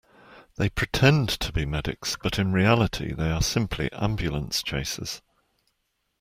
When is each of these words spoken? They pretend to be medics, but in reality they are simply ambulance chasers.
They 0.55 0.67
pretend 0.71 1.29
to 1.29 1.53
be 1.53 1.63
medics, 1.63 2.17
but 2.19 2.39
in 2.39 2.51
reality 2.51 3.13
they 3.13 3.29
are 3.29 3.39
simply 3.43 3.91
ambulance 3.93 4.63
chasers. 4.63 5.21